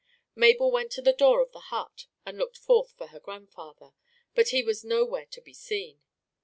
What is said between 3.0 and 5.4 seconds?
her grandfather, but he was nowhere